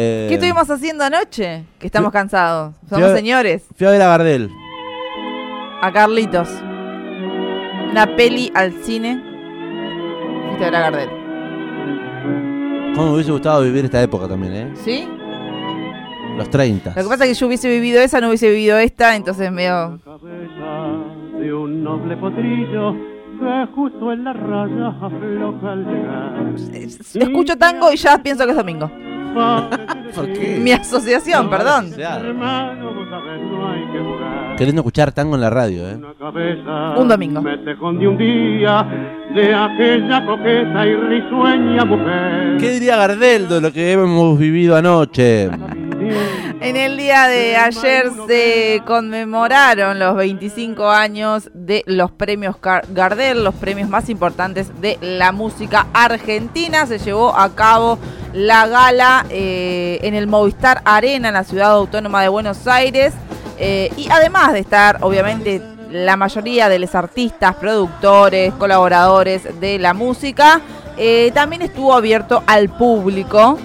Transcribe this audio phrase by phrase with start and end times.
[0.00, 1.64] ¿Qué estuvimos haciendo anoche?
[1.80, 2.72] Que estamos Fui- cansados.
[2.88, 3.64] fui Somos a- señores.
[3.76, 4.48] Fui a ver a Gardel.
[5.82, 6.48] A Carlitos.
[7.90, 9.20] Una peli al cine.
[10.46, 11.08] Fuiste a ver a Gardel.
[12.94, 14.72] ¿Cómo me hubiese gustado vivir esta época también, eh?
[14.84, 15.08] ¿Sí?
[16.36, 16.90] Los 30.
[16.94, 19.98] Lo que pasa es que yo hubiese vivido esa, no hubiese vivido esta, entonces medio...
[20.04, 22.94] cabeza de un noble potrillo
[23.38, 26.54] que justo en la raya afloja al llegar.
[27.14, 28.90] Escucho tango y ya pienso que es domingo.
[30.14, 30.58] ¿Por qué?
[30.60, 31.92] Mi asociación, No, perdón.
[31.98, 34.56] Hermano, vos sabés, no hay que jugar.
[34.56, 35.94] Qué lindo escuchar tango en la radio, eh.
[35.96, 37.42] Una cabeza Un domingo.
[37.42, 38.82] me de un día
[39.34, 42.56] de aquella coqueta y risueña mujer.
[42.58, 45.50] ¿Qué diría Gardel de lo que hemos vivido anoche?
[46.02, 53.42] En el día de ayer se conmemoraron los 25 años de los premios Gar- Gardel,
[53.42, 56.86] los premios más importantes de la música argentina.
[56.86, 57.98] Se llevó a cabo
[58.32, 63.12] la gala eh, en el Movistar Arena, en la ciudad autónoma de Buenos Aires.
[63.58, 65.60] Eh, y además de estar, obviamente,
[65.90, 70.60] la mayoría de los artistas, productores, colaboradores de la música,
[70.96, 73.58] eh, también estuvo abierto al público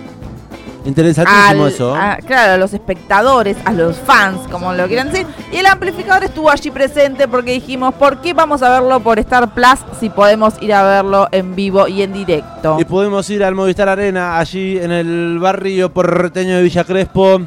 [0.86, 1.96] Interesantísimo al- eso.
[1.96, 5.26] a- claro, a los espectadores, a los fans, como lo quieran decir.
[5.52, 9.54] Y el amplificador estuvo allí presente porque dijimos, ¿por qué vamos a verlo por Star
[9.54, 12.78] Plus si podemos ir a verlo en vivo y en directo?
[12.80, 17.42] Y podemos ir al Movistar Arena, allí en el barrio porteño de Villa Crespo,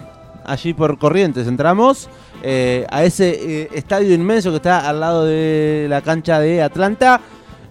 [0.45, 2.09] allí por Corrientes entramos,
[2.43, 7.21] eh, a ese eh, estadio inmenso que está al lado de la cancha de Atlanta,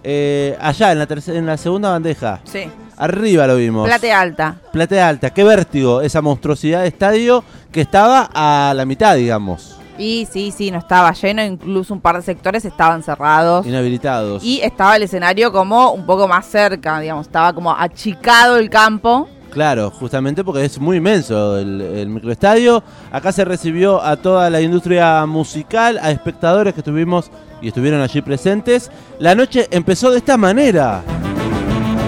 [0.04, 2.40] eh, allá en la, en la segunda bandeja.
[2.44, 3.86] Sí, Arriba lo vimos.
[3.86, 4.56] platea alta.
[4.72, 10.26] Platea alta, qué vértigo esa monstruosidad de estadio que estaba a la mitad, digamos, Y
[10.30, 13.66] sí, sí, no estaba lleno, incluso un par de sectores estaban cerrados.
[13.66, 14.42] inhabilitados.
[14.44, 19.28] Y estaba el escenario como un poco más cerca, digamos, estaba como achicado el campo.
[19.50, 22.82] Claro, justamente porque es muy inmenso el, el microestadio.
[23.10, 27.30] Acá se recibió a toda la industria musical, a espectadores que estuvimos
[27.62, 28.90] y estuvieron allí presentes.
[29.18, 31.02] La noche empezó de esta manera.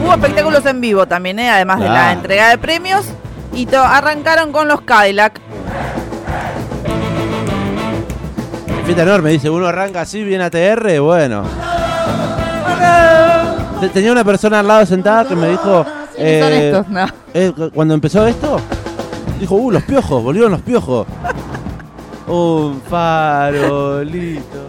[0.02, 1.50] Hubo espectáculos en vivo también, ¿eh?
[1.50, 3.06] además de la entrega de premios.
[3.52, 5.40] Y to- arrancaron con los Cadillac.
[8.84, 11.42] Fiesta enorme, dice, uno arranca así, bien ATR, bueno.
[13.80, 15.84] Te- Tenía una persona al lado sentada que me dijo...
[16.16, 16.88] ¿Quiénes son eh, estos?
[16.88, 17.06] No.
[17.34, 18.60] eh, cu- cuando empezó esto,
[19.38, 21.06] dijo, uh, los piojos, volvieron los piojos.
[22.26, 24.66] Un farolito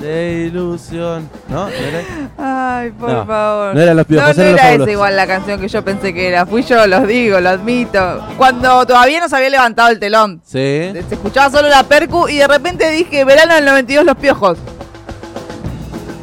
[0.00, 1.28] de ilusión.
[1.48, 1.64] ¿No?
[1.64, 2.00] ¿No era?
[2.38, 3.74] Ay, por No, favor.
[3.74, 6.14] no eran los piojos, No, no eran era esa igual la canción que yo pensé
[6.14, 6.46] que era.
[6.46, 8.24] Fui yo, los digo, lo admito.
[8.36, 10.40] Cuando todavía no se había levantado el telón.
[10.44, 10.90] Sí.
[10.92, 14.58] Se escuchaba solo la percu y de repente dije, verano del 92 los piojos.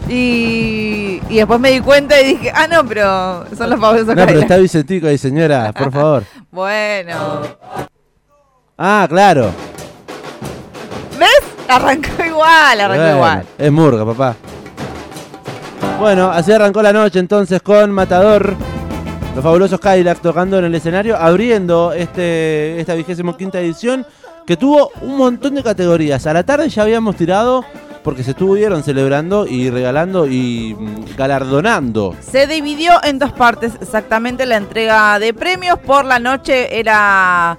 [0.08, 4.26] Y, y después me di cuenta y dije, ah, no, pero son los fabulosos No,
[4.26, 6.24] pero está Vicentico ahí, señora, por favor.
[6.52, 7.42] Bueno.
[8.78, 9.52] Ah, claro.
[11.20, 11.55] ¿Ves?
[11.68, 13.46] Arrancó igual, arrancó Bueno, igual.
[13.58, 14.36] Es murga, papá.
[16.00, 18.56] Bueno, así arrancó la noche entonces con Matador.
[19.34, 24.06] Los fabulosos Cadillac tocando en el escenario, abriendo este, esta vigésimo quinta edición
[24.46, 26.26] que tuvo un montón de categorías.
[26.28, 27.66] A la tarde ya habíamos tirado
[28.04, 32.16] porque se estuvieron celebrando y regalando y mm, galardonando.
[32.20, 35.80] Se dividió en dos partes exactamente la entrega de premios.
[35.80, 37.58] Por la noche era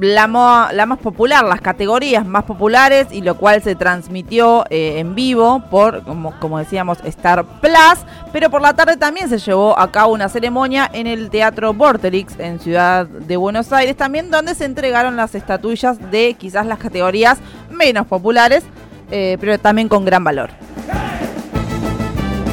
[0.00, 5.14] la, la más popular, las categorías más populares y lo cual se transmitió eh, en
[5.14, 8.04] vivo por, como, como decíamos, Star Plus.
[8.32, 12.38] Pero por la tarde también se llevó a cabo una ceremonia en el Teatro Vorterix
[12.38, 17.38] en Ciudad de Buenos Aires, también donde se entregaron las estatuillas de quizás las categorías
[17.70, 18.64] menos populares,
[19.10, 20.50] eh, pero también con gran valor.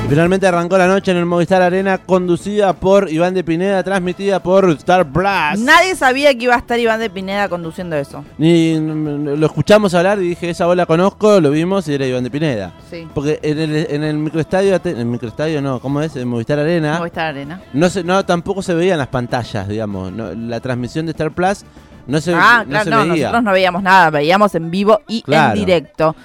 [0.10, 4.70] Finalmente arrancó la noche en el Movistar Arena, conducida por Iván de Pineda, transmitida por
[4.72, 5.60] Star Plus.
[5.60, 8.24] Nadie sabía que iba a estar Iván de Pineda conduciendo eso.
[8.38, 12.06] Ni mm, lo escuchamos hablar y dije, esa voz la conozco, lo vimos y era
[12.06, 12.74] Iván de Pineda.
[12.92, 13.08] Sí.
[13.16, 16.16] Porque en el, en el microestadio, en el microestadio no, ¿cómo es?
[16.16, 17.62] En Movistar Arena, Movistar Arena.
[17.74, 20.12] no se, no, tampoco se veían las pantallas, digamos.
[20.12, 21.64] no, la transmisión de Star Plus
[22.06, 23.26] no se, Ah, no claro, se no, veía.
[23.28, 25.54] nosotros no veíamos nada, veíamos en vivo y Claro.
[25.54, 26.16] en directo.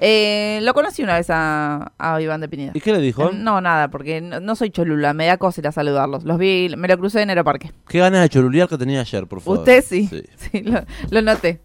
[0.00, 2.72] Eh, lo conocí una vez a, a Iván de Pineda.
[2.74, 3.30] ¿Y qué le dijo?
[3.30, 6.24] Eh, No, nada, porque no, no soy cholula, me da cosa ir a saludarlos.
[6.24, 7.72] Los vi, me lo crucé en Aeroparque.
[7.88, 9.60] Qué ganas de cholulear que tenía ayer, por favor.
[9.60, 10.22] Usted sí, Sí.
[10.52, 11.60] sí, lo, lo noté.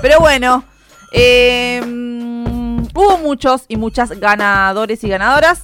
[0.00, 0.62] Pero bueno,
[1.12, 5.62] eh, mm, hubo muchos y muchas ganadores y ganadoras.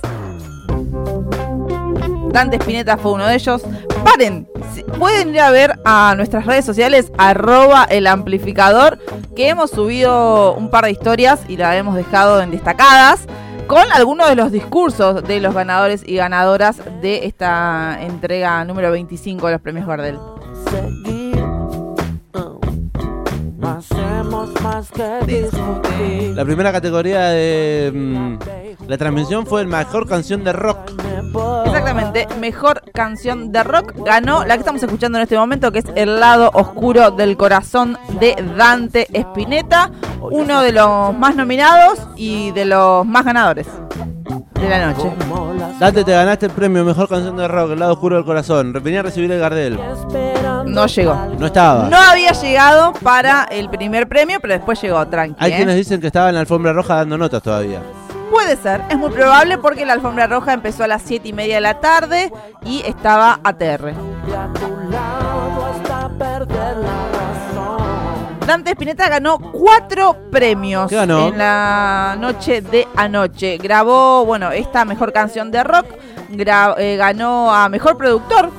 [2.32, 3.62] Dante Spinetta fue uno de ellos.
[4.04, 4.48] Paren,
[4.98, 8.06] pueden ir a ver a nuestras redes sociales, arroba el
[9.34, 13.26] que hemos subido un par de historias y la hemos dejado en destacadas
[13.66, 19.46] con algunos de los discursos de los ganadores y ganadoras de esta entrega número 25
[19.46, 20.18] de los premios Gardel.
[23.78, 26.34] Hacemos más que discutir.
[26.34, 28.38] La primera categoría de mm,
[28.88, 30.78] la transmisión fue el mejor canción de rock.
[31.64, 35.84] Exactamente, mejor canción de rock ganó la que estamos escuchando en este momento, que es
[35.94, 42.64] El lado oscuro del corazón de Dante Spinetta, uno de los más nominados y de
[42.64, 43.69] los más ganadores
[44.60, 45.10] de la noche.
[45.78, 48.72] Dante, te ganaste el premio Mejor Canción de Rock, El lado oscuro del corazón.
[48.82, 49.78] Venía a recibir el Gardel.
[50.66, 51.16] No llegó.
[51.38, 51.88] No estaba.
[51.88, 55.36] No había llegado para el primer premio, pero después llegó, tranqui.
[55.38, 55.56] Hay ¿eh?
[55.56, 57.80] quienes dicen que estaba en la alfombra roja dando notas todavía.
[58.30, 61.56] Puede ser, es muy probable porque la alfombra roja empezó a las 7 y media
[61.56, 62.30] de la tarde
[62.64, 63.92] y estaba ATR.
[68.50, 73.58] Dante Spinetta ganó cuatro premios en la noche de anoche.
[73.58, 75.87] Grabó, bueno, esta mejor canción de rock.
[76.79, 78.50] eh, ganó a mejor productor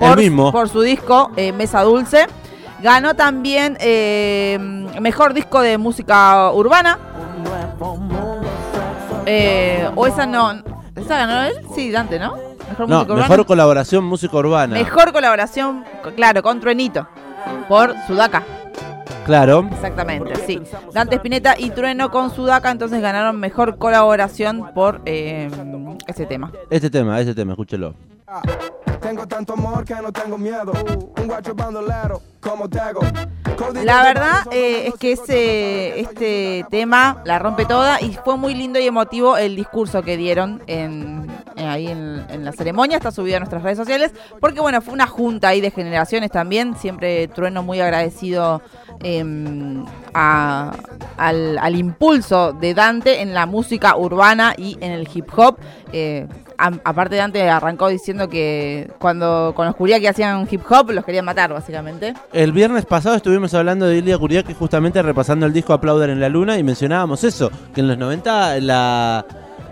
[0.00, 0.50] por, mismo.
[0.50, 2.26] por su disco eh, Mesa Dulce.
[2.82, 4.58] Ganó también eh,
[5.00, 6.98] mejor disco de música urbana.
[9.26, 10.52] Eh, o esa no.
[10.96, 11.54] ¿Esa ganó él?
[11.74, 12.36] Sí, Dante, ¿no?
[12.68, 13.28] Mejor No, música urbana.
[13.28, 14.74] mejor colaboración música urbana.
[14.74, 17.06] Mejor colaboración, co- claro, con Truenito.
[17.68, 18.42] Por Sudaca.
[19.26, 19.68] Claro.
[19.72, 20.60] Exactamente, sí.
[20.94, 25.50] Dante Spinetta y Trueno con Sudaca, entonces ganaron mejor colaboración por eh,
[26.06, 26.52] ese tema.
[26.70, 27.94] Este tema, este tema, escúchelo.
[29.00, 30.72] Tengo tanto amor que no tengo miedo.
[31.20, 33.00] Un guacho bandolero, ¿cómo te hago?
[33.56, 38.54] Código La verdad eh, es que ese, este tema la rompe toda y fue muy
[38.54, 41.26] lindo y emotivo el discurso que dieron en,
[41.56, 42.96] en- ahí en, en la ceremonia.
[42.96, 46.76] Está subido a nuestras redes sociales porque bueno, fue una junta ahí de generaciones también.
[46.76, 48.60] Siempre Trueno muy agradecido
[49.02, 49.84] em,
[50.14, 50.72] a-
[51.16, 55.56] al, al impulso de Dante en la música urbana y en el hip hop.
[55.92, 56.26] Eh,
[56.58, 61.24] a- aparte Dante arrancó diciendo que cuando con los que hacían hip hop los querían
[61.24, 62.14] matar básicamente.
[62.32, 66.28] El viernes pasado estuvimos hablando de Ilia Kuriaki justamente repasando el disco Aplaudan en la
[66.28, 69.24] Luna y mencionábamos eso, que en los 90 la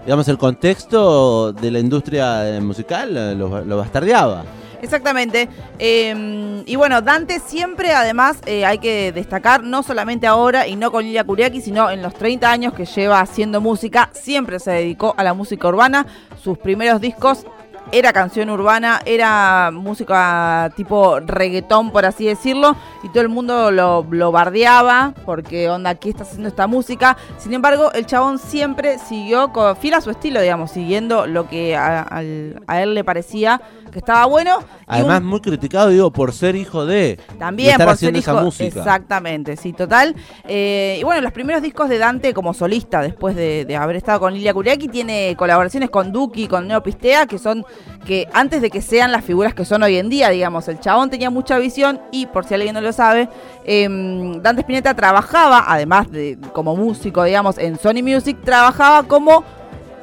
[0.05, 4.45] digamos el contexto de la industria eh, musical eh, lo, lo bastardeaba.
[4.85, 5.49] Exactamente.
[5.79, 10.91] Eh, y bueno, Dante siempre, además, eh, hay que destacar, no solamente ahora y no
[10.91, 15.15] con Lilia Kuriaki, sino en los 30 años que lleva haciendo música, siempre se dedicó
[15.17, 16.07] a la música urbana.
[16.43, 17.47] Sus primeros discos
[17.93, 24.07] era canción urbana, era música tipo reggaetón, por así decirlo, y todo el mundo lo,
[24.11, 27.17] lo bardeaba porque, onda, ¿qué está haciendo esta música?
[27.39, 31.77] Sin embargo, el chabón siempre siguió con, fiel a su estilo, digamos, siguiendo lo que
[31.77, 33.61] a él le parecía
[33.95, 34.59] que estaba bueno.
[34.87, 38.43] Además un- muy criticado digo por ser hijo de también estar por haciendo ser esa
[38.43, 38.81] música.
[38.81, 40.15] Exactamente, sí, total.
[40.47, 44.21] Eh, y bueno, los primeros discos de Dante como solista, después de, de haber estado
[44.21, 47.65] con Lilia Kuriaki, tiene colaboraciones con Duki, con Neo Pistea, que son
[48.05, 51.09] que antes de que sean las figuras que son hoy en día, digamos, el chabón
[51.09, 53.29] tenía mucha visión y por si alguien no lo sabe,
[53.65, 59.45] em, Dante Spinetta trabajaba, además de como músico, digamos, en Sony Music, trabajaba como,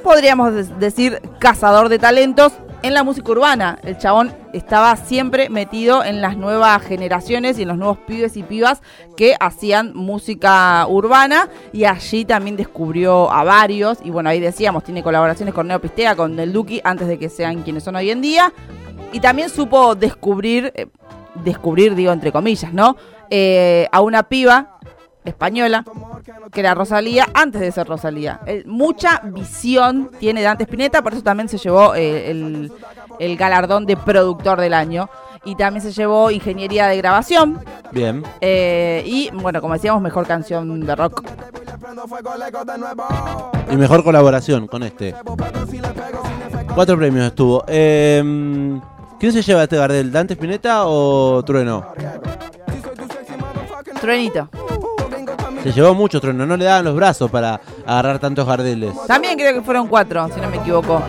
[0.04, 3.78] podríamos decir, cazador de talentos en la música urbana.
[3.84, 8.44] El chabón estaba siempre metido en las nuevas generaciones y en los nuevos pibes y
[8.44, 8.82] pibas
[9.16, 15.04] que hacían música urbana y allí también descubrió a varios y bueno, ahí decíamos, tiene
[15.04, 18.22] colaboraciones con Neo Pistea, con El Duki antes de que sean quienes son hoy en
[18.22, 18.52] día
[19.12, 20.88] y también supo descubrir, eh,
[21.44, 22.96] descubrir digo entre comillas, ¿no?
[23.30, 24.78] Eh, a una piba
[25.24, 25.84] española
[26.52, 28.42] que era Rosalía antes de ser Rosalía.
[28.46, 32.72] Eh, mucha visión tiene Dante Spinetta, por eso también se llevó eh, el,
[33.20, 35.10] el galardón de productor del año.
[35.44, 37.64] Y también se llevó ingeniería de grabación.
[37.92, 38.22] Bien.
[38.42, 41.24] eh, y bueno, como decíamos, mejor canción de rock.
[43.72, 45.16] Y mejor colaboración con este.
[46.76, 47.64] Cuatro premios estuvo.
[47.68, 48.80] Eh,
[49.20, 50.12] ¿Quién se lleva este Gardel?
[50.12, 51.88] ¿Dante Spinetta o Trueno?
[54.00, 54.48] Truenito.
[55.64, 58.94] Se llevó mucho Trueno, no le daban los brazos para agarrar tantos Gardeles.
[59.08, 61.02] También creo que fueron cuatro, si no me equivoco.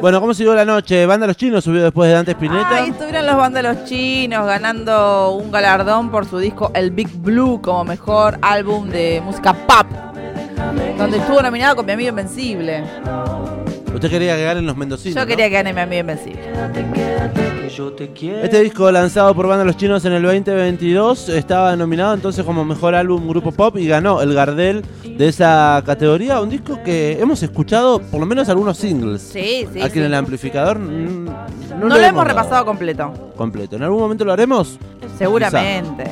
[0.00, 1.06] Bueno, ¿cómo siguió la noche?
[1.06, 2.76] Banda Los Chinos subió después de Dante Spinetta.
[2.76, 7.84] Ahí estuvieron los vándalos chinos ganando un galardón por su disco El Big Blue como
[7.84, 9.86] mejor álbum de música pop.
[10.96, 12.84] Donde estuvo nominado con Mi Amigo Invencible.
[13.94, 15.14] Usted quería que ganen los mendocinos.
[15.16, 15.26] Yo ¿no?
[15.26, 16.40] quería que gane Mi Amigo Invencible.
[18.42, 22.94] Este disco lanzado por Banda Los Chinos en el 2022 estaba nominado entonces como mejor
[22.96, 26.40] álbum grupo pop y ganó el Gardel de esa categoría.
[26.40, 29.22] Un disco que hemos escuchado por lo menos algunos singles.
[29.22, 29.80] Sí, sí.
[29.80, 29.98] Aquí sí.
[30.00, 31.32] en el amplificador mm, no,
[31.78, 33.12] No, lo lo hemos repasado completo.
[33.36, 33.76] completo.
[33.76, 34.76] ¿En algún momento lo haremos?
[35.16, 36.04] Seguramente.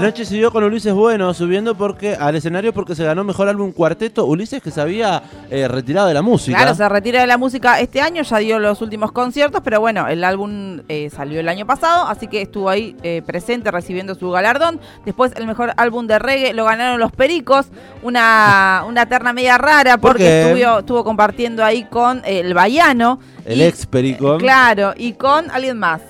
[0.00, 3.72] La noche siguió con Ulises Bueno subiendo porque al escenario porque se ganó mejor álbum
[3.72, 4.26] cuarteto.
[4.26, 6.56] Ulises que se había eh, retirado de la música.
[6.58, 10.06] Claro, se retira de la música este año, ya dio los últimos conciertos, pero bueno,
[10.08, 14.30] el álbum eh, salió el año pasado, así que estuvo ahí eh, presente recibiendo su
[14.30, 14.80] galardón.
[15.04, 17.66] Después el mejor álbum de reggae lo ganaron los Pericos,
[18.02, 20.52] una, una terna media rara ¿Por porque qué?
[20.52, 23.18] estuvo, estuvo compartiendo ahí con el Baiano.
[23.44, 24.36] El y- ex Perico.
[24.38, 26.02] Claro, y con alguien más.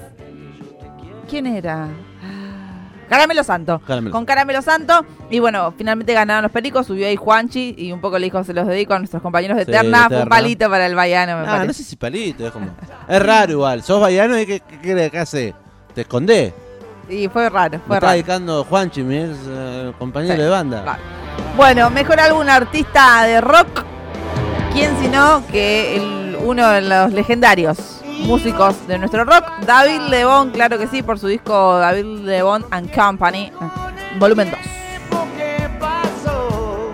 [1.28, 1.88] ¿Quién era?
[3.08, 3.80] Caramelo Santo.
[3.86, 4.12] Caramelo.
[4.12, 5.04] Con Caramelo Santo.
[5.30, 6.86] Y bueno, finalmente ganaron los pericos.
[6.86, 9.64] Subió ahí Juanchi y un poco le dijo: Se los dedico a nuestros compañeros de
[9.64, 10.02] Sí, Terna.
[10.08, 11.66] de Fue un palito para el Baiano, me Ah, parece.
[11.68, 12.68] no sé si palito, es como.
[13.08, 13.82] Es raro igual.
[13.82, 15.54] Sos baiano y ¿qué, qué crees que hace?
[15.94, 16.52] ¿Te escondés?
[17.08, 18.12] Y fue raro, Me fue está raro.
[18.14, 20.82] dedicando Juanchi, mi ex eh, compañero Sí, de banda.
[20.82, 20.98] claro.
[21.56, 23.84] Bueno, mejor álbum artista de rock.
[24.72, 29.44] ¿Quién sino que el- uno de los legendarios músicos de nuestro rock?
[29.66, 33.50] David Lebón, claro que sí, por su disco David Lebón and Company,
[34.18, 34.60] volumen 2.
[35.36, 36.92] ¿Qué pasó?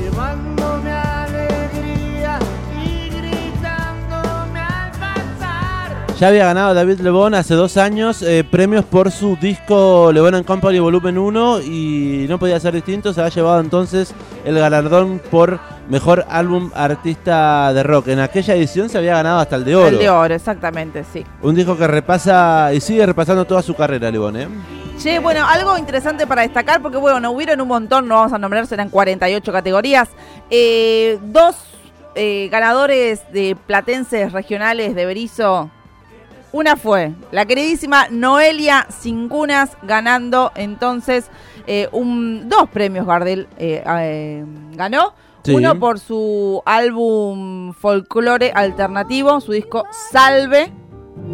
[0.00, 2.38] Llevándome alegría
[2.84, 6.16] y gritándome al pasar.
[6.18, 10.46] Ya había ganado David Lebón hace dos años eh, premios por su disco Lebón and
[10.46, 13.12] Company Volumen 1 y no podía ser distinto.
[13.12, 14.14] Se ha llevado entonces
[14.44, 15.58] el galardón por
[15.88, 18.08] mejor álbum artista de rock.
[18.08, 19.88] En aquella edición se había ganado hasta el de oro.
[19.88, 21.24] El de oro, exactamente, sí.
[21.42, 24.36] Un disco que repasa y sigue repasando toda su carrera, Lebón.
[24.36, 24.48] ¿eh?
[24.98, 28.38] Che, bueno, algo interesante para destacar, porque bueno, no hubieron un montón, no vamos a
[28.38, 30.08] nombrar, serán 48 categorías.
[30.50, 31.56] Eh, dos
[32.14, 35.70] eh, ganadores de platenses regionales de Berizo.
[36.52, 41.30] Una fue la queridísima Noelia Cincunas ganando entonces
[41.66, 45.14] eh, un, dos premios Gardel eh, ganó.
[45.44, 45.54] Sí.
[45.54, 50.72] Uno por su álbum folclore alternativo, su disco Salve.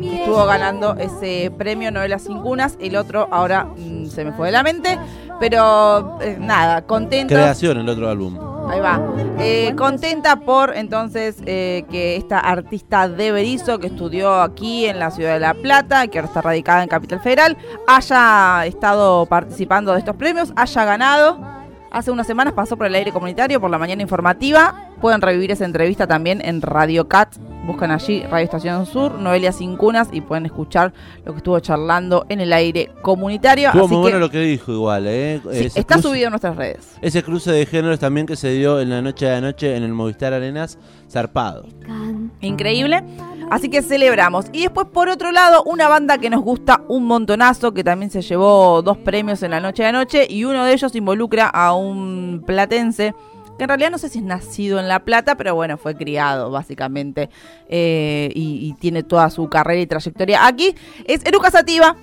[0.03, 2.77] Estuvo ganando ese premio Novelas Cincunas.
[2.81, 4.99] El otro ahora mm, se me fue de la mente.
[5.41, 7.35] Pero eh, nada, contenta.
[7.35, 8.39] Creación, el otro álbum.
[8.69, 9.01] Ahí va.
[9.39, 15.11] Eh, contenta por entonces eh, que esta artista de Berizo, que estudió aquí en la
[15.11, 20.01] ciudad de La Plata, que ahora está radicada en Capital Federal, haya estado participando de
[20.01, 21.58] estos premios, haya ganado.
[21.91, 24.91] Hace unas semanas pasó por el aire comunitario, por la mañana informativa.
[25.01, 27.37] Pueden revivir esa entrevista también en Radio Cat.
[27.67, 30.93] Buscan allí Radio Estación Sur, Noelia Cincunas y pueden escuchar
[31.25, 33.69] lo que estuvo charlando en el aire comunitario.
[33.69, 35.41] Estuvo Así muy que bueno lo que dijo igual, ¿eh?
[35.53, 36.97] sí, está cruce- subido en nuestras redes.
[37.03, 39.93] Ese cruce de géneros también que se dio en la noche de anoche en el
[39.93, 40.79] Movistar Arenas,
[41.11, 41.67] zarpado.
[42.41, 43.03] Increíble.
[43.51, 44.47] Así que celebramos.
[44.53, 48.23] Y después, por otro lado, una banda que nos gusta un montonazo, que también se
[48.23, 52.43] llevó dos premios en la noche de anoche, y uno de ellos involucra a un
[52.47, 53.15] platense,
[53.57, 56.51] que en realidad no sé si es nacido en La Plata, pero bueno, fue criado
[56.51, 57.29] básicamente,
[57.69, 60.75] eh, y, y tiene toda su carrera y trayectoria aquí.
[61.07, 61.97] Es Eruca Sativa,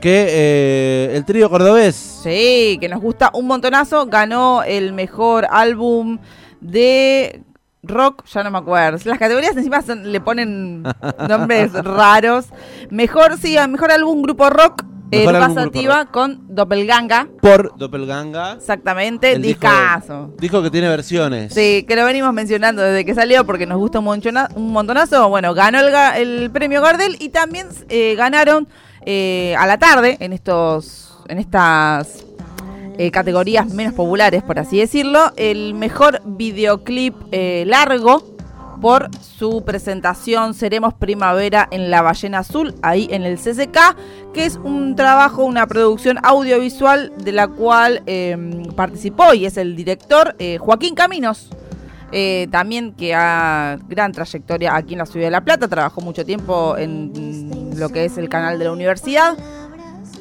[0.00, 1.94] Que eh, el trío cordobés.
[1.96, 4.06] Sí, que nos gusta un montonazo.
[4.06, 6.18] Ganó el mejor álbum
[6.60, 7.42] de
[7.86, 8.98] rock, ya no me acuerdo.
[9.04, 10.82] Las categorías encima son- le ponen
[11.28, 12.46] nombres raros.
[12.90, 14.84] Mejor, sí, mejor álbum grupo rock.
[15.12, 17.28] Eh, Mejor Lucas álbum grupo Sativa con Doppelganga.
[17.40, 18.54] Por Doppelganga.
[18.54, 20.34] Exactamente, El disco- discazo.
[20.38, 21.54] Dijo que tiene versiones.
[21.54, 25.28] Sí, que lo venimos mencionando desde que salió porque nos gusta un, monchona- un montonazo.
[25.28, 28.66] Bueno, ganó el, el premio Gardel y también eh, ganaron
[29.04, 32.24] eh, a la tarde en estos en estas
[32.98, 38.22] eh, categorías menos populares, por así decirlo, el mejor videoclip eh, largo
[38.80, 43.96] por su presentación Seremos Primavera en la Ballena Azul, ahí en el CCK,
[44.34, 48.36] que es un trabajo, una producción audiovisual de la cual eh,
[48.76, 51.50] participó y es el director eh, Joaquín Caminos.
[52.50, 56.76] también que ha gran trayectoria aquí en la ciudad de La Plata, trabajó mucho tiempo
[56.78, 59.36] en lo que es el canal de la universidad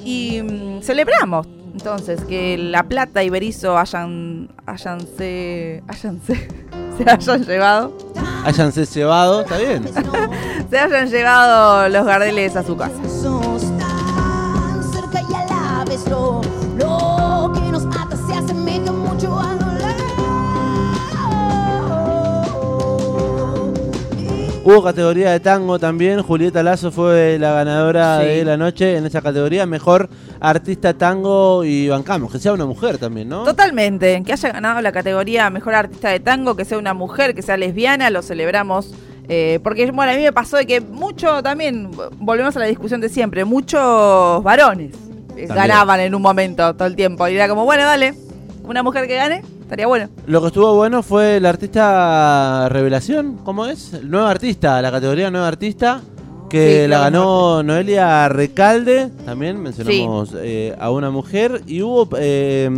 [0.04, 6.48] y mm, celebramos entonces que La Plata y Berizo hayan, hayanse, hayanse,
[6.98, 7.98] se hayan llevado,
[8.46, 9.84] Háyanse cebado, está bien.
[10.70, 12.96] se hayan llevado los Gardeles a su casa.
[13.10, 16.42] Sos tan cerca y a la vez lo,
[17.54, 19.38] que nos ata se asemeja mucho
[24.68, 26.24] Hubo categoría de tango también.
[26.24, 28.26] Julieta Lazo fue la ganadora Sí.
[28.26, 29.68] de la noche en esa categoría.
[29.68, 32.32] Mejor artista tango y bancamos.
[32.32, 33.44] Que sea una mujer también, ¿no?
[33.44, 37.44] Totalmente, que haya ganado la categoría Mejor Artista de Tango, que sea una mujer, que
[37.44, 38.92] sea lesbiana, lo celebramos.
[39.28, 43.02] eh, porque, bueno, a mí me pasó de que mucho también, volvemos a la discusión
[43.02, 44.92] de siempre, muchos varones
[45.30, 45.48] También.
[45.48, 47.28] ganaban en un momento todo el tiempo.
[47.28, 48.14] Y era como, bueno, dale,
[48.64, 50.10] una mujer que gane, estaría bueno.
[50.28, 53.38] Lo que estuvo bueno fue el artista revelación.
[53.44, 53.94] ¿Cómo es?
[53.94, 56.02] El nuevo artista, la categoría nuevo artista.
[56.50, 62.70] que Sí, la ganó Noelia Recalde, también mencionamos eh, a una mujer, y hubo eh,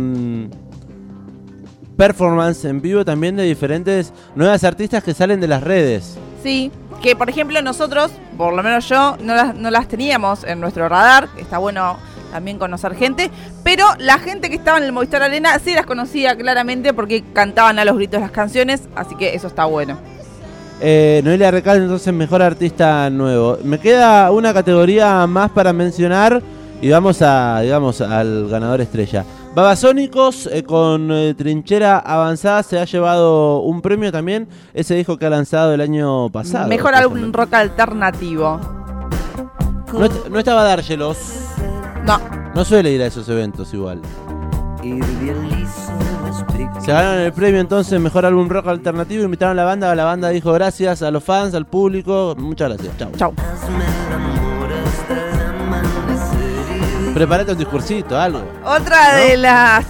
[1.96, 6.16] performance en vivo también de diferentes nuevas artistas que salen de las redes.
[6.42, 10.60] Sí, que por ejemplo nosotros, por lo menos yo, no las, no las teníamos en
[10.60, 11.28] nuestro radar.
[11.36, 11.98] Está bueno
[12.30, 13.30] también conocer gente.
[13.64, 17.78] Pero la gente que estaba en el Movistar Arena sí las conocía claramente porque cantaban
[17.78, 18.88] a los gritos las canciones.
[18.94, 19.98] Así que eso está bueno.
[20.80, 23.58] Eh, Noelia Recalde, entonces, mejor artista nuevo.
[23.64, 26.40] Me queda una categoría más para mencionar
[26.80, 29.24] y vamos a, digamos, al ganador estrella.
[29.54, 34.46] Babasónicos eh, con eh, Trinchera Avanzada se ha llevado un premio también.
[34.72, 36.68] Ese disco que ha lanzado el año pasado.
[36.68, 38.60] Mejor álbum rock alternativo.
[39.92, 41.47] No, no estaba Dárgelos.
[42.08, 42.18] No,
[42.54, 44.00] No suele ir a esos eventos igual.
[46.80, 49.24] Se ganaron el premio entonces, mejor álbum rock alternativo.
[49.24, 49.94] Invitaron a la banda.
[49.94, 52.34] La banda dijo gracias a los fans, al público.
[52.38, 52.96] Muchas gracias.
[52.96, 53.10] Chao.
[53.14, 53.34] chau.
[57.12, 58.42] Prepárate un discursito, algo.
[58.64, 59.84] Otra de las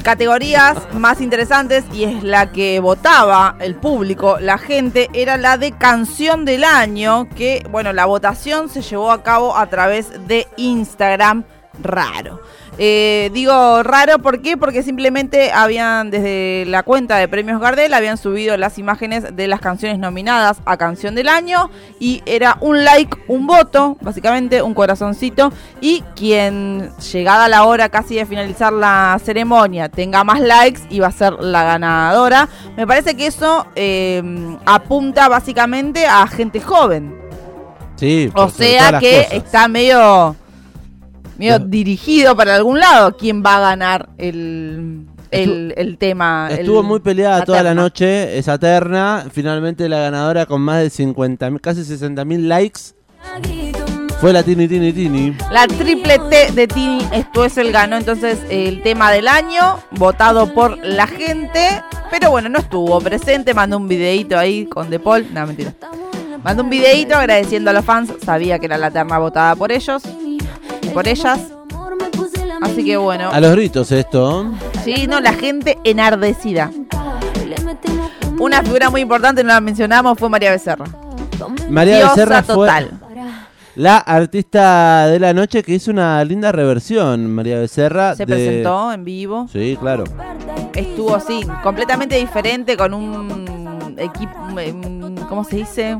[0.00, 5.72] categorías más interesantes y es la que votaba el público, la gente, era la de
[5.72, 11.44] canción del año, que bueno, la votación se llevó a cabo a través de Instagram,
[11.82, 12.40] raro.
[12.78, 14.56] Eh, digo raro, ¿por qué?
[14.56, 19.60] Porque simplemente habían, desde la cuenta de Premios Gardel, habían subido las imágenes de las
[19.60, 25.52] canciones nominadas a Canción del Año y era un like, un voto, básicamente un corazoncito,
[25.80, 31.12] y quien, llegada la hora casi de finalizar la ceremonia, tenga más likes, iba a
[31.12, 32.48] ser la ganadora.
[32.76, 34.22] Me parece que eso eh,
[34.66, 37.26] apunta básicamente a gente joven.
[37.96, 38.30] Sí.
[38.34, 40.36] O sea que está medio,
[41.38, 43.16] medio dirigido para algún lado.
[43.16, 46.48] ¿Quién va a ganar el, el, el tema?
[46.50, 49.26] Estuvo el- muy peleada toda la noche esa terna.
[49.32, 52.80] Finalmente la ganadora con más de 50 casi 60 mil likes
[54.20, 55.36] fue la Tini Tini Tini.
[55.52, 61.06] La triple T de Tini Stuessel ganó entonces el tema del año, votado por la
[61.06, 61.82] gente.
[62.10, 65.26] Pero bueno, no estuvo presente, mandó un videito ahí con De Paul.
[65.34, 65.74] No, mentira.
[66.42, 68.10] Mandó un videito agradeciendo a los fans.
[68.24, 70.02] Sabía que era la terna votada por ellos
[70.86, 71.40] y por ellas.
[72.62, 73.30] Así que bueno.
[73.30, 74.50] A los gritos esto.
[74.84, 76.70] Sí, no, la gente enardecida.
[78.38, 80.84] Una figura muy importante, no la mencionamos, fue María Becerra.
[81.70, 82.68] María Diosa Becerra fue
[83.76, 87.30] la artista de la noche que hizo una linda reversión.
[87.34, 88.14] María Becerra.
[88.14, 89.46] Se de- presentó en vivo.
[89.52, 90.04] Sí, claro.
[90.74, 94.32] Estuvo así, completamente diferente, con un equipo,
[95.28, 95.96] ¿cómo se dice?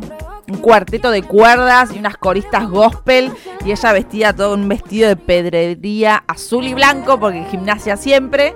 [0.48, 3.32] Un cuarteto de cuerdas y unas coristas gospel.
[3.64, 8.54] Y ella vestía todo un vestido de pedrería azul y blanco, porque gimnasia siempre.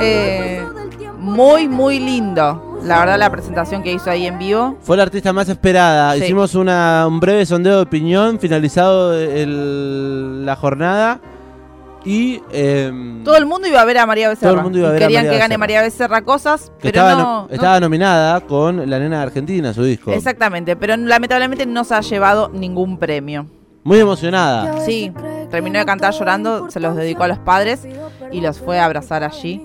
[0.00, 0.62] Eh,
[1.18, 2.78] muy, muy lindo.
[2.84, 4.76] La verdad, la presentación que hizo ahí en vivo.
[4.82, 6.14] Fue la artista más esperada.
[6.14, 6.24] Sí.
[6.24, 11.18] Hicimos una, un breve sondeo de opinión finalizado el- la jornada.
[12.06, 12.40] Y.
[12.52, 14.50] em, Todo el mundo iba a ver a María Becerra.
[14.50, 15.58] Todo el mundo iba a Y ver a querían María que gane Becerra.
[15.58, 19.22] María Becerra cosas, que pero estaba, no, no- no- estaba nominada con La Nena de
[19.24, 20.12] Argentina, su disco.
[20.12, 23.46] Exactamente, pero lamentablemente no se ha llevado ningún premio.
[23.82, 24.80] Muy emocionada.
[24.84, 25.12] Sí,
[25.50, 27.86] terminó de cantar llorando, se los dedicó a los padres
[28.32, 29.62] y los fue a abrazar allí.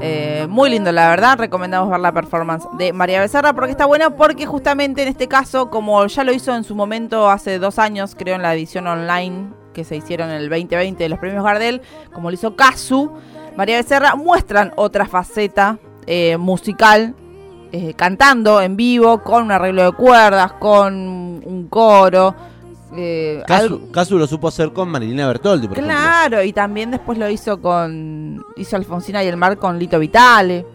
[0.00, 1.38] Eh, muy lindo, la verdad.
[1.38, 4.10] Recomendamos ver la performance de María Becerra porque está buena.
[4.10, 8.14] Porque justamente en este caso, como ya lo hizo en su momento hace dos años,
[8.16, 11.80] creo en la edición online que se hicieron en el 2020 de los premios Gardel,
[12.12, 13.12] como lo hizo Casu,
[13.56, 17.14] María Becerra muestran otra faceta eh, musical.
[17.72, 22.34] eh, cantando en vivo, con un arreglo de cuerdas, con un coro.
[22.96, 25.94] eh, algo- Casu, lo supo hacer con Marilina Bertoldi, por ejemplo.
[25.96, 28.44] Claro, y también después lo hizo con.
[28.56, 30.66] Hizo Alfonsina y el Mar con Lito Vitale.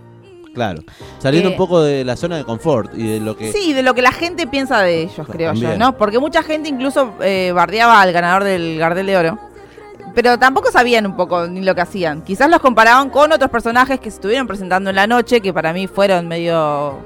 [0.56, 0.82] Claro.
[1.20, 3.52] Saliendo Eh, un poco de la zona de confort y de lo que.
[3.52, 5.78] Sí, de lo que la gente piensa de ellos, creo yo.
[5.78, 5.96] ¿no?
[5.98, 9.40] Porque mucha gente incluso eh, bardeaba al ganador del Gardel de Oro.
[10.16, 12.22] Pero tampoco sabían un poco ni lo que hacían.
[12.22, 15.74] Quizás los comparaban con otros personajes que se estuvieron presentando en la noche, que para
[15.74, 17.00] mí fueron medio.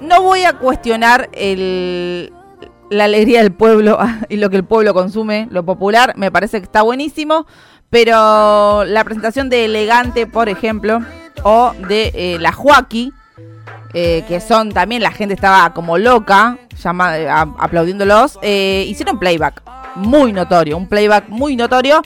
[0.00, 2.32] No voy a cuestionar el,
[2.88, 3.98] la alegría del pueblo
[4.28, 7.46] y lo que el pueblo consume, lo popular, me parece que está buenísimo.
[7.90, 11.00] Pero la presentación de Elegante, por ejemplo,
[11.42, 13.12] o de eh, La Joaquí,
[13.92, 19.62] eh, que son también la gente estaba como loca, llama, eh, aplaudiéndolos, hicieron playback
[19.96, 22.02] muy notorio, un playback muy notorio.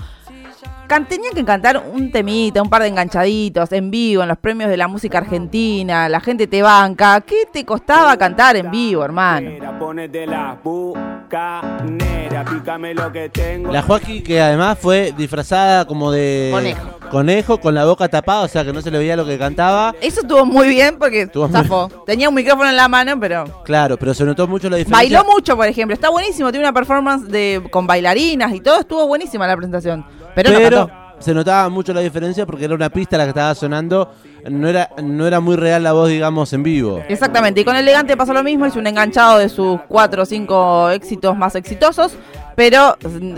[0.87, 4.70] Can- tenían que cantar un temita, un par de enganchaditos en vivo, en los premios
[4.70, 7.20] de la música argentina, la gente te banca.
[7.20, 9.51] ¿Qué te costaba cantar en vivo, hermano?
[9.79, 13.73] Ponete la bucanera, pícame lo que tengo.
[13.73, 16.99] La Joaquín que además fue disfrazada como de Conejo.
[17.11, 19.94] conejo, con la boca tapada, o sea que no se le veía lo que cantaba.
[20.01, 21.88] Eso estuvo muy bien porque Estuvo muy- zafó.
[22.07, 24.97] Tenía un micrófono en la mano, pero Claro, pero se notó mucho la diferencia.
[25.18, 25.94] bailó mucho, por ejemplo.
[25.94, 28.81] Está buenísimo, tiene una performance de con bailarinas y todo.
[28.81, 30.05] Estuvo buenísima la presentación.
[30.35, 34.12] Pero, se notaba mucho la diferencia porque era una pista la que estaba sonando,
[34.51, 37.03] no era, no era muy real la voz, digamos, en vivo.
[37.09, 40.90] Exactamente, y con Elegante pasó lo mismo, hizo un enganchado de sus cuatro o cinco
[40.90, 42.16] éxitos más exitosos,
[42.57, 42.97] pero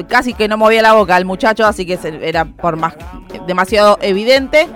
[0.09, 2.95] casi que no movía la boca al muchacho, así que era por más
[3.47, 4.67] demasiado evidente.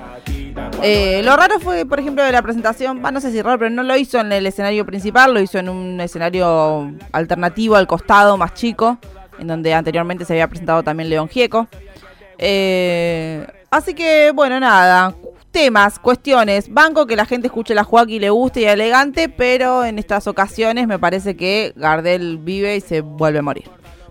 [0.82, 3.70] Eh, lo raro fue, por ejemplo, de la presentación, bah, no sé si raro, pero
[3.70, 8.36] no lo hizo en el escenario principal, lo hizo en un escenario alternativo al costado,
[8.36, 8.98] más chico,
[9.38, 11.66] en donde anteriormente se había presentado también León Gieco.
[12.42, 15.14] Eh, así que, bueno, nada.
[15.50, 16.72] Temas, cuestiones.
[16.72, 20.26] Banco que la gente escuche la Joaquín y le guste y elegante, pero en estas
[20.26, 23.64] ocasiones me parece que Gardel vive y se vuelve a morir.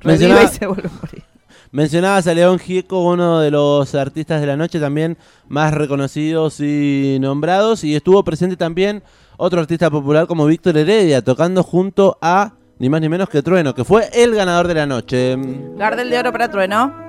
[0.04, 1.24] Mencionaba- y se vuelve a morir.
[1.72, 7.18] Mencionabas a León Gieco, uno de los artistas de la noche también más reconocidos y
[7.22, 9.02] nombrados, y estuvo presente también
[9.38, 13.74] otro artista popular como Víctor Heredia, tocando junto a ni más ni menos que Trueno,
[13.76, 15.38] que fue el ganador de la noche.
[15.78, 17.09] Gardel de oro para Trueno.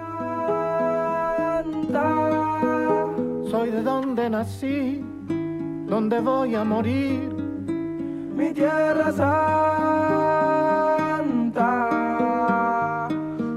[4.11, 5.05] Donde nací,
[5.87, 7.33] donde voy a morir.
[8.35, 9.61] Mi tierra santa.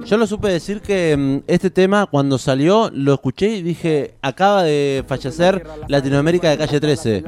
[0.05, 4.63] Yo lo supe decir que mm, este tema cuando salió lo escuché y dije, acaba
[4.63, 7.23] de fallecer Latinoamérica de calle 13.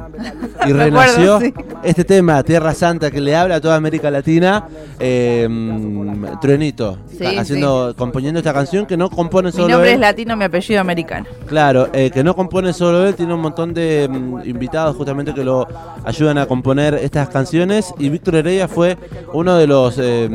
[0.68, 1.54] Y renació sí.
[1.84, 4.68] este tema, Tierra Santa, que le habla a toda América Latina,
[5.00, 9.96] eh, mm, Truenito, Sí, haciendo, componiendo esta canción que no compone Mi solo nombre él.
[9.96, 11.26] es latino, mi apellido americano.
[11.46, 15.44] Claro, eh, que no compone solo él, tiene un montón de mm, invitados justamente que
[15.46, 15.66] lo
[16.04, 18.98] ayudan a componer estas canciones y Víctor Heredia fue
[19.34, 20.30] uno de los eh,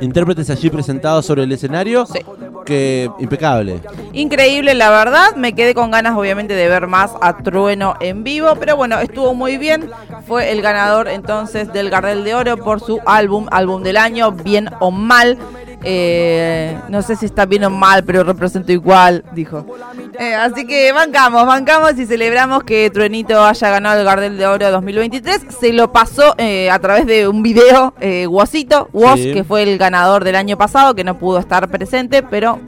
[0.00, 2.18] intérpretes allí presentados sobre el escenario, Sí.
[2.64, 3.80] que impecable.
[4.12, 5.36] Increíble, la verdad.
[5.36, 8.54] Me quedé con ganas, obviamente, de ver más a Trueno en vivo.
[8.58, 9.90] Pero bueno, estuvo muy bien.
[10.26, 14.68] Fue el ganador entonces del Gardel de Oro por su álbum, álbum del año, bien
[14.80, 15.38] o mal.
[15.88, 19.64] Eh, no sé si está bien o mal, pero represento igual, dijo.
[20.18, 24.68] Eh, así que bancamos, bancamos y celebramos que Truenito haya ganado el Gardel de Oro
[24.72, 25.42] 2023.
[25.60, 29.32] Se lo pasó eh, a través de un video, eh, Wosito, Wos, Sí.
[29.32, 32.58] que fue el ganador del año pasado, que no pudo estar presente, pero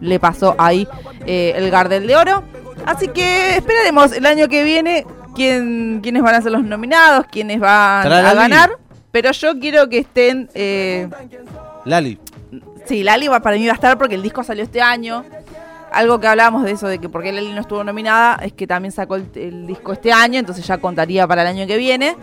[0.00, 0.86] le pasó ahí
[1.24, 2.44] el Gardel de Oro.
[2.84, 7.60] Así que esperaremos el año que viene quién, quiénes van a ser los nominados, quiénes
[7.60, 8.72] van ¿Estará a ganar.
[9.10, 10.50] Pero yo quiero que estén...
[11.86, 12.18] Lali,
[12.88, 15.24] Sí, Lali para mí va a estar porque el disco salió este año.
[15.92, 18.92] Algo que hablábamos de eso, de que porque Lali no estuvo nominada, es que también
[18.92, 22.16] sacó el, el disco este año, entonces ya contaría para el año que viene.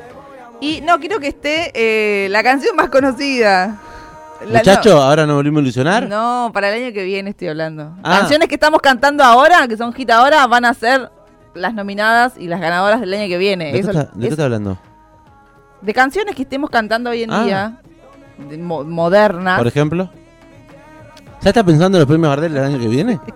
[0.62, 3.78] Y no, quiero que esté eh, la canción más conocida.
[4.48, 6.08] La- muchacho, ahora nos volvimos a ilusionar.
[6.08, 7.96] No, para el año que viene estoy hablando.
[8.04, 8.20] Ah.
[8.20, 11.10] Canciones que estamos cantando ahora, que son hit ahora, van a ser
[11.56, 13.66] las nominadas y las ganadoras del año que viene.
[13.68, 14.78] ¿De qué Eso- está- de qué es- estás hablando?
[15.82, 17.44] de canciones que estemos cantando hoy en Ah.
[17.44, 17.78] día,
[18.50, 19.58] de mo- modernas.
[19.58, 20.10] Por ejemplo.
[21.42, 23.20] ¿Ya estás pensando en los premios Gardel del año que viene?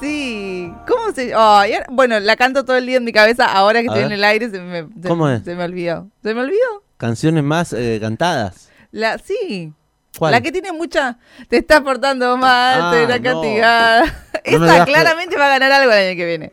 [0.00, 3.88] Sí, ¿cómo se ahora- Bueno, la canto todo el día en mi cabeza, ahora que
[3.88, 5.42] A estoy en el aire se me, se, ¿Cómo es?
[5.44, 6.08] se me olvidó.
[6.22, 6.84] ¿Se me olvidó?
[6.98, 8.68] Canciones más eh, cantadas.
[8.90, 9.72] La, sí.
[10.18, 10.32] ¿Cuál?
[10.32, 11.16] La que tiene mucha.
[11.48, 13.22] Te estás portando mal, Ah, te la no.
[13.40, 14.04] castigada.
[14.04, 16.52] No me Esa digas que- claramente va a ganar algo el año que viene.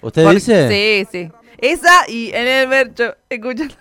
[0.00, 0.68] ¿Usted Porque- dice?
[0.68, 1.32] Sí, sí.
[1.58, 3.74] Esa y en el mercho, escuchando.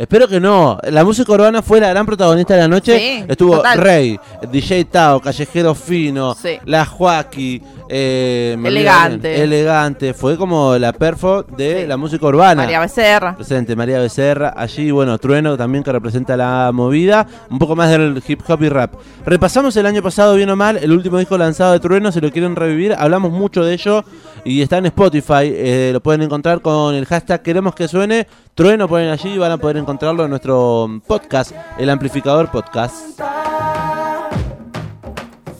[0.00, 0.78] Espero que no.
[0.84, 2.98] La música urbana fue la gran protagonista de la noche.
[2.98, 3.78] Sí, Estuvo total.
[3.78, 4.18] Rey,
[4.50, 6.34] DJ Tao, Callejero Fino.
[6.64, 7.60] La Joaquí,
[7.92, 9.42] eh, Elegante.
[9.42, 10.14] Elegante.
[10.14, 11.86] Fue como la perfo de Sí.
[11.88, 12.62] la música urbana.
[12.62, 13.34] María Becerra.
[13.34, 18.22] Presente María Becerra, allí, bueno, Trueno también que representa la movida, un poco más del
[18.26, 18.94] hip hop y rap.
[19.26, 22.30] Repasamos el año pasado, bien o mal, el último disco lanzado de Trueno, si lo
[22.30, 24.04] quieren revivir, hablamos mucho de ello
[24.44, 28.86] y está en Spotify, eh, lo pueden encontrar con el hashtag queremos que suene, Trueno
[28.88, 33.18] ponen allí y van a poder encontrarlo en nuestro podcast, el amplificador podcast.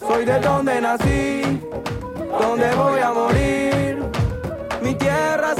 [0.06, 1.42] Soy de donde nací,
[2.40, 4.02] donde voy a morir.
[4.82, 5.54] Mi tierra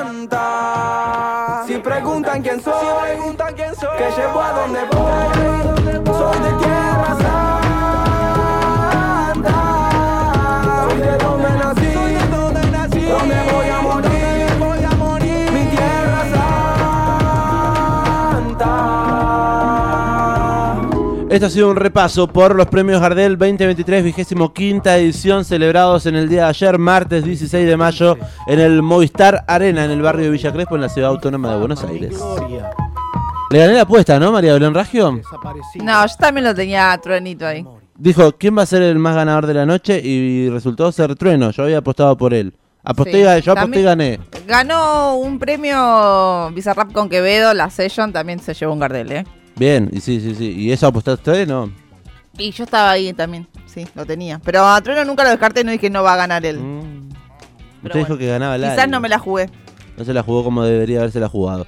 [0.00, 0.34] santa.
[1.66, 5.65] Si preguntan quién soy, preguntan quién soy, que llevo a donde voy.
[21.36, 26.14] Esto ha sido un repaso por los premios Gardel 2023, vigésimo quinta edición, celebrados en
[26.16, 30.24] el día de ayer, martes 16 de mayo, en el Movistar Arena, en el barrio
[30.24, 32.18] de Villa Crespo, en la ciudad autónoma de Buenos Aires.
[33.50, 35.84] Le gané la apuesta, ¿no, María Belén desaparecida.
[35.84, 37.66] No, yo también lo tenía Truenito ahí.
[37.98, 40.00] Dijo, ¿quién va a ser el más ganador de la noche?
[40.02, 42.54] Y resultó ser Trueno, yo había apostado por él.
[42.82, 44.20] Aposté, Sí, yo aposté y gané.
[44.46, 49.24] Ganó un premio Bizarrap con Quevedo, la Session también se llevó un Gardel, ¿eh?
[49.56, 50.52] Bien, y sí, sí, sí.
[50.52, 51.46] ¿Y eso apostaste?
[51.46, 51.72] No.
[52.38, 54.38] Y yo estaba ahí también, sí, lo tenía.
[54.44, 56.58] Pero a Trueno nunca lo descarté, no dije no va a ganar él.
[56.60, 57.08] Mm.
[57.82, 58.70] Usted dijo que ganaba la.
[58.70, 59.48] Quizás no me la jugué.
[59.96, 61.66] No se la jugó como debería haberse la jugado.